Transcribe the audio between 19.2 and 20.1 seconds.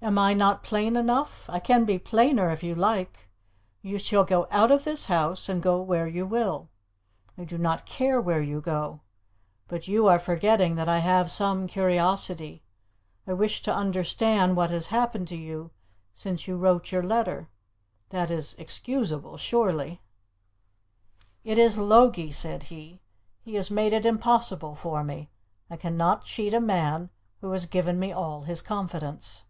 surely."